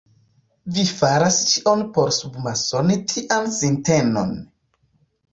[0.75, 4.33] Vi faras ĉion por submasoni tian sintenon.